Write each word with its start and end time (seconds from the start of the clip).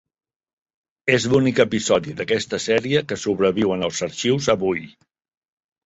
És 1.17 1.27
l'únic 1.33 1.61
episodi 1.65 2.17
d'aquesta 2.23 2.61
sèrie 2.65 3.05
que 3.13 3.21
sobreviu 3.27 3.79
en 3.79 3.89
els 3.91 4.05
arxius 4.13 4.53
avui. 4.59 4.87